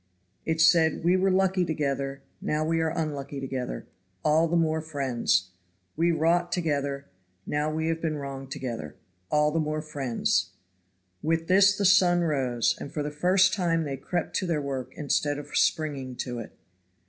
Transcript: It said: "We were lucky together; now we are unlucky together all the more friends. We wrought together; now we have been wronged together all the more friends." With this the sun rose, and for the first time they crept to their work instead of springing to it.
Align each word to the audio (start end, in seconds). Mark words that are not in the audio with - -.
It 0.47 0.59
said: 0.59 1.03
"We 1.03 1.15
were 1.15 1.29
lucky 1.29 1.63
together; 1.63 2.23
now 2.41 2.65
we 2.65 2.81
are 2.81 2.89
unlucky 2.89 3.39
together 3.39 3.85
all 4.25 4.47
the 4.47 4.55
more 4.55 4.81
friends. 4.81 5.51
We 5.95 6.11
wrought 6.11 6.51
together; 6.51 7.05
now 7.45 7.69
we 7.71 7.85
have 7.87 8.01
been 8.01 8.17
wronged 8.17 8.49
together 8.49 8.95
all 9.29 9.51
the 9.51 9.59
more 9.59 9.83
friends." 9.83 10.53
With 11.21 11.45
this 11.47 11.77
the 11.77 11.85
sun 11.85 12.21
rose, 12.21 12.75
and 12.79 12.91
for 12.91 13.03
the 13.03 13.11
first 13.11 13.53
time 13.53 13.83
they 13.83 13.95
crept 13.95 14.35
to 14.37 14.47
their 14.47 14.59
work 14.59 14.91
instead 14.95 15.37
of 15.37 15.55
springing 15.55 16.15
to 16.15 16.39
it. 16.39 16.57